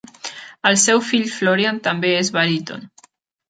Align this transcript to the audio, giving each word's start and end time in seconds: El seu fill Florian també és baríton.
El 0.69 0.77
seu 0.83 1.03
fill 1.11 1.29
Florian 1.35 1.79
també 1.91 2.17
és 2.25 2.35
baríton. 2.41 2.91